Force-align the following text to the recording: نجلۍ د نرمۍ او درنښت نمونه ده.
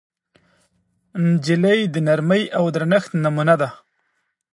نجلۍ 1.25 1.79
د 1.93 1.95
نرمۍ 2.07 2.43
او 2.57 2.63
درنښت 2.75 3.11
نمونه 3.23 3.55
ده. 3.61 3.69